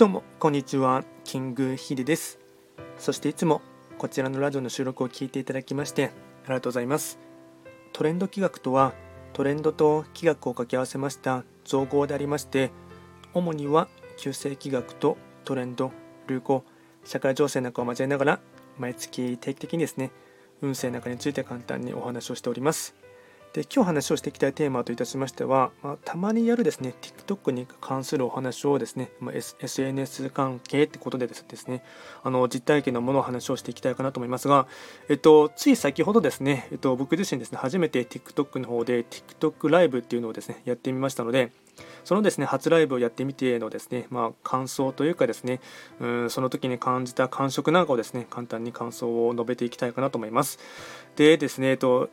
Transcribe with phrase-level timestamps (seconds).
[0.00, 1.04] どうもこんにちは。
[1.24, 2.38] キングヒデです。
[2.96, 3.60] そしていつも
[3.98, 6.08] こちらのラジオの収録を聞いていただきましてあ
[6.48, 7.18] りがとうございます。
[7.92, 8.94] トレンド企画とは
[9.34, 12.70] トレンドと企画を掛け合わせました造語でありまして
[13.34, 15.92] 主には旧世企画とトレンド
[16.28, 16.64] 流行
[17.04, 18.40] 社会情勢なんかを交えながら
[18.78, 20.12] 毎月定期的にですね
[20.62, 22.99] 運勢なんかについて簡単にお話をしております。
[23.52, 31.82] で今日話をしていきたいテーマといたしましては、まあ、たまにやるですね TikTok に関するお話をですね、まあ、SNS 関係ってことでですね
[32.22, 34.68] あの実体験のものを話をしていきたいかなと思いますが、
[35.08, 41.50] えっと、つい先ほどですね、えっと、僕自身ですね初めて TikTok の方で TikTok ライブっていうのをですねやってみましたので
[42.04, 45.60] そのですね初ライブをやってみてのですね、まあ、感想というかですね
[45.98, 50.60] うんその時に感じた感触なんかをですね簡単に感想を述べていきたいかなと思います。
[51.16, 52.10] でですね、えっと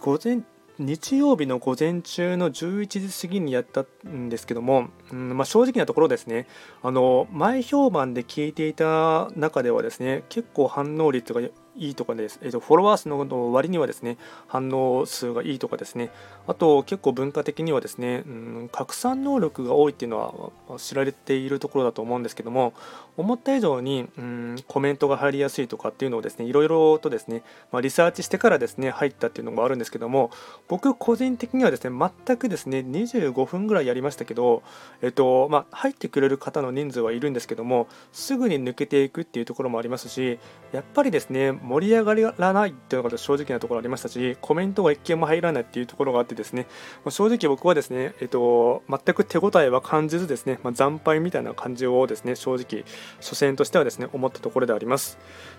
[0.00, 0.42] 午前
[0.78, 6.46] 日曜日の午前中の11時過ぎにやったんですけども、うんまあ、正直なところですね。
[6.82, 11.40] あの前評判で聞いていた中ではですね結構反応率が
[11.78, 16.10] いいとかです、えー、とフォロワー数の割にはですね反応数がいいとかですね。
[16.46, 22.72] あと結構文化的にはですね、うん、拡散能力が多いっていうのは知られているところだと思うんですけども
[23.18, 30.30] 思った以上に、うん、コメントが入りやすいとかっていうのをですねいろいろとですね、まあ、リサーチしてからですね入ったっていうのもあるんですけども
[30.68, 34.62] 僕個人的にはですね全くですね25分ぐらいやりましたけど、
[35.02, 40.38] えっとまあ、入ってくれる方の人数はいるんですけどもすぐに抜けていくっていうところもありますし
[40.72, 46.66] やっぱりですね盛り上がらないっていうのが正直なところありましたしコメントが一件も入らないっていうところがあってですね
[47.08, 52.84] 正直僕はですね、えっと、全く手応えは感じずですね、まあ、惨敗みたいな感じをですね正直
[53.20, 55.18] 初戦としてはですね思ったところであります。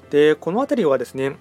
[0.10, 1.36] でこの辺りはですね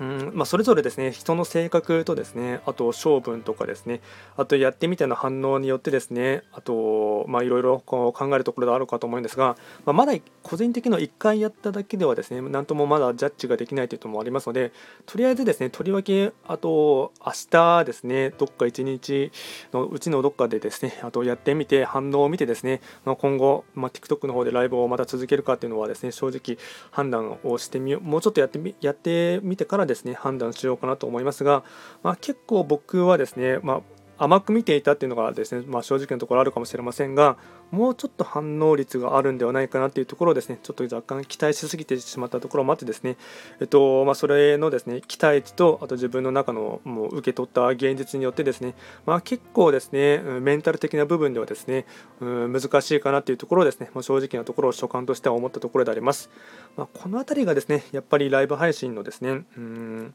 [0.00, 4.00] うんまあ、それぞれですね人の性格とですねあと性分とかですね
[4.36, 14.72] あとやってみての反応によってですねあとまあいろいろ考えるところがあるかと思うんですが、まあ、まだ個人的の1回やっただけではですね何ともまだジャッジができないというのもありますので
[15.06, 19.30] とりあえずですねとりわけあと明日ですねどっか1日
[19.72, 26.58] のうちのどっかでですねあとやってみて反応を見てですね、まあ、今後、まあ、TikTok の方でライブをまた続けるかっていうのはですね正直
[26.90, 31.64] 判断をしてみようもうちょっとやってみやってみてからですね判断しようかなと思いますが、
[32.02, 33.80] まあ、結構僕はですね、まあ、
[34.18, 37.36] 甘く見ていたっていうのがですね、まあ、正直なところあるかもしれませんが
[37.70, 43.16] もうちょっと反応率があるんではないかなっていうところをですねちょっと若干期待しすぎてしまったところもあってですね、
[43.60, 48.74] えっとまあ、それのですね期待値とあと自分の中のもう受け取った現実によってですね、
[49.06, 51.86] まあ、結構ですねメンタル的な部分ではですね
[52.20, 56.30] 難しいかなっていうところをですね、まあ、正直なところを所感としては思ったところであります、
[56.76, 60.14] まあ、この辺りがですねやっぱりライブ配信のですねうん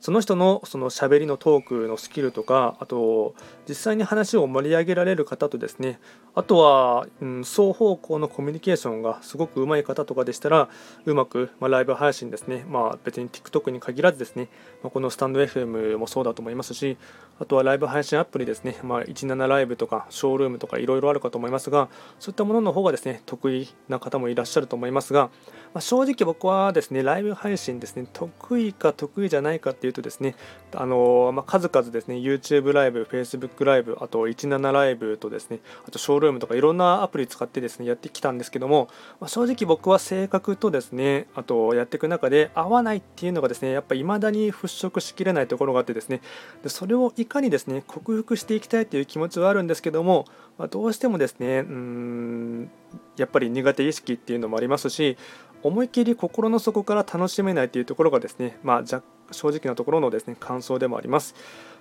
[0.00, 3.34] その人のその喋りのトークのスキルとかあと
[3.68, 5.98] 実際に話を盛り上げられる方とですね
[6.34, 10.68] あとは、うん、双方向のコミュニケーションがすごく上手い方とかでしたら
[11.06, 14.48] うまく、まあ、ライブ配信ですね、まあ、別に TikTok に限らずですね、
[14.82, 16.98] まあ、このスタンド FM もそうだと思いますし
[17.38, 25.30] あとはライブ配信アプリですね、まあ、17ライブとかショールームとかいろいろあるかと思いますがそういったものの方がですね得意な方もいらっしゃると思いますが、
[25.72, 30.34] ま、正直僕はですねライブ配信ですね得意か得意じゃないかっていうとですね
[30.74, 38.88] あの、まあ、数々ですね YouTube ライブ Facebook ライブあと17ライブとですねあとショールームとかいろんなアプリ使ってですねやってきたんですけども、
[39.20, 46.20] まあ、正直僕は性格とですねあとやっていく中で合わないっていうのがですねやっぱ未だに払拭しきれないところがあってですね
[46.62, 50.26] でそれをいかにですね克服していきたいという気持ちはあるんですけども、
[50.58, 52.70] まあ、どうしてもですねうん
[53.16, 55.16] やっぱり苦手意識っていうのもありますし
[55.62, 58.82] 思い切り心の底から楽しめないというところがですね、まあ、
[59.30, 61.34] 正直なところのですね感想でもあります。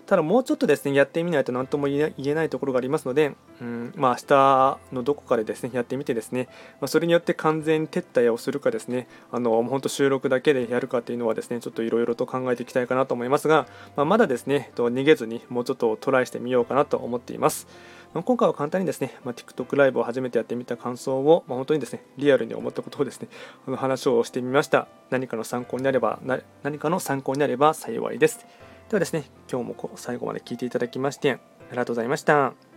[0.05, 6.47] ただもうちょっとですねやってみないと何とも言えないところがありますので、うんまあ、明日のどこかでですねやってみてですね、
[6.79, 17.67] まあ、それによって完全撤退をするかですねあの本当収録だけでやるかっていうのはですねちょっといろいろと考えていきたいかなと思いますが、まあ、まだですね逃げずにもうちょっとトライしてみようかなと思っています。
[18.15, 23.27] ま今回は簡単にですね、まあ、TikTok ライブを初めてやってみた感想を、まあ、本当にですね、リアルに思ったことをですね、
[23.67, 24.87] あの話をしてみました。
[25.09, 26.19] 何かの参考になれば、
[26.63, 28.39] 何かの参考になれば幸いです。
[28.89, 31.37] ではですね、今日も最後まで聞いていただきまして、あ
[31.71, 32.74] りがとうございました。